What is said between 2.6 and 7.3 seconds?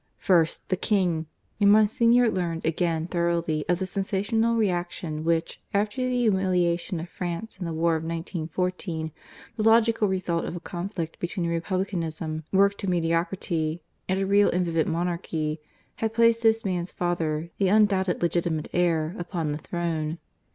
again thoroughly of the sensational reaction which, after the humiliation of